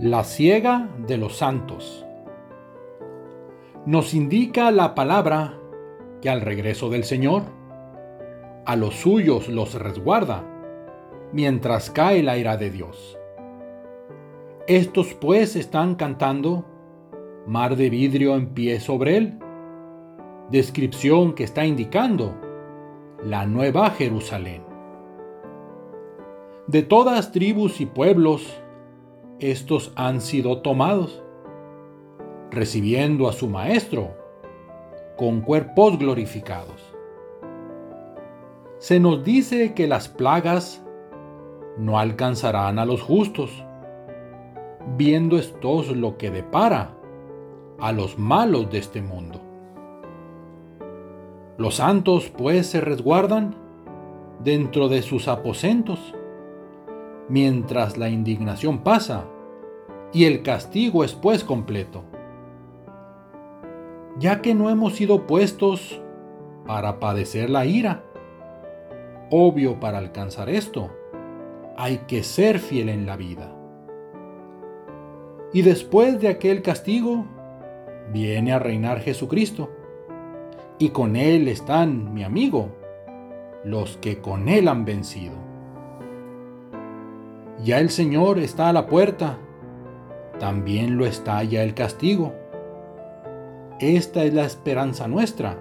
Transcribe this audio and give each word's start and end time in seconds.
La 0.00 0.22
ciega 0.22 0.88
de 1.08 1.18
los 1.18 1.38
santos. 1.38 2.06
Nos 3.84 4.14
indica 4.14 4.70
la 4.70 4.94
palabra 4.94 5.58
que 6.22 6.30
al 6.30 6.40
regreso 6.40 6.88
del 6.88 7.02
Señor, 7.02 7.42
a 8.64 8.76
los 8.76 8.94
suyos 8.94 9.48
los 9.48 9.74
resguarda, 9.74 10.44
mientras 11.32 11.90
cae 11.90 12.22
la 12.22 12.38
ira 12.38 12.56
de 12.56 12.70
Dios. 12.70 13.18
Estos 14.68 15.14
pues 15.14 15.56
están 15.56 15.96
cantando, 15.96 16.64
mar 17.48 17.74
de 17.74 17.90
vidrio 17.90 18.36
en 18.36 18.50
pie 18.50 18.78
sobre 18.78 19.16
él, 19.16 19.40
descripción 20.48 21.32
que 21.32 21.42
está 21.42 21.66
indicando 21.66 22.36
la 23.24 23.46
nueva 23.46 23.90
Jerusalén. 23.90 24.62
De 26.68 26.84
todas 26.84 27.32
tribus 27.32 27.80
y 27.80 27.86
pueblos, 27.86 28.62
estos 29.40 29.92
han 29.94 30.20
sido 30.20 30.58
tomados, 30.62 31.22
recibiendo 32.50 33.28
a 33.28 33.32
su 33.32 33.48
Maestro 33.48 34.16
con 35.16 35.42
cuerpos 35.42 35.98
glorificados. 35.98 36.94
Se 38.78 38.98
nos 39.00 39.24
dice 39.24 39.74
que 39.74 39.86
las 39.86 40.08
plagas 40.08 40.84
no 41.76 41.98
alcanzarán 41.98 42.78
a 42.78 42.84
los 42.84 43.02
justos, 43.02 43.64
viendo 44.96 45.38
estos 45.38 45.96
lo 45.96 46.16
que 46.16 46.30
depara 46.30 46.96
a 47.78 47.92
los 47.92 48.18
malos 48.18 48.70
de 48.70 48.78
este 48.78 49.02
mundo. 49.02 49.40
Los 51.58 51.76
santos 51.76 52.32
pues 52.36 52.68
se 52.68 52.80
resguardan 52.80 53.54
dentro 54.42 54.88
de 54.88 55.02
sus 55.02 55.28
aposentos 55.28 56.14
mientras 57.28 57.98
la 57.98 58.08
indignación 58.08 58.78
pasa 58.78 59.24
y 60.12 60.24
el 60.24 60.42
castigo 60.42 61.04
es 61.04 61.14
pues 61.14 61.44
completo. 61.44 62.04
Ya 64.18 64.42
que 64.42 64.54
no 64.54 64.70
hemos 64.70 64.94
sido 64.94 65.26
puestos 65.26 66.02
para 66.66 66.98
padecer 66.98 67.50
la 67.50 67.66
ira, 67.66 68.04
obvio 69.30 69.78
para 69.78 69.98
alcanzar 69.98 70.48
esto, 70.48 70.90
hay 71.76 71.98
que 72.08 72.22
ser 72.22 72.58
fiel 72.58 72.88
en 72.88 73.06
la 73.06 73.16
vida. 73.16 73.54
Y 75.52 75.62
después 75.62 76.20
de 76.20 76.28
aquel 76.28 76.62
castigo, 76.62 77.24
viene 78.12 78.52
a 78.52 78.58
reinar 78.58 79.00
Jesucristo. 79.00 79.70
Y 80.78 80.90
con 80.90 81.16
Él 81.16 81.48
están, 81.48 82.12
mi 82.12 82.22
amigo, 82.22 82.68
los 83.64 83.96
que 83.98 84.18
con 84.18 84.48
Él 84.48 84.68
han 84.68 84.84
vencido. 84.84 85.47
Ya 87.64 87.80
el 87.80 87.90
Señor 87.90 88.38
está 88.38 88.68
a 88.68 88.72
la 88.72 88.86
puerta, 88.86 89.38
también 90.38 90.96
lo 90.96 91.06
está 91.06 91.42
ya 91.42 91.62
el 91.62 91.74
castigo. 91.74 92.32
Esta 93.80 94.24
es 94.24 94.34
la 94.34 94.44
esperanza 94.44 95.08
nuestra, 95.08 95.56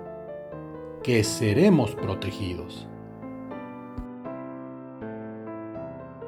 que 1.03 1.23
seremos 1.23 1.95
protegidos. 1.95 2.87